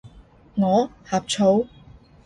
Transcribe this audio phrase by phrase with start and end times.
[0.55, 0.89] 我？
[1.05, 1.67] 呷醋？